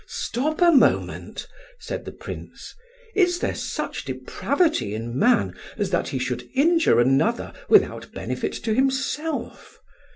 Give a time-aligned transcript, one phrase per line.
[0.07, 1.45] "Stop a moment,"
[1.77, 2.73] said the Prince;
[3.13, 8.73] "is there such depravity in man as that he should injure another without benefit to
[8.73, 9.79] himself?